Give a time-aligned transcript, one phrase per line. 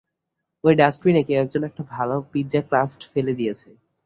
[0.63, 3.69] ওই ডাস্টবিনে কেউ একজন একটা ভালো পিজ্জা ক্রাস্ট ফেলে দিয়েছে।